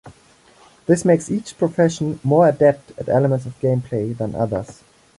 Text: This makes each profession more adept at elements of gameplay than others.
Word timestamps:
This 0.87 1.05
makes 1.05 1.29
each 1.29 1.59
profession 1.59 2.19
more 2.23 2.47
adept 2.49 2.91
at 2.97 3.07
elements 3.07 3.45
of 3.45 3.59
gameplay 3.59 4.17
than 4.17 4.33
others. 4.33 4.81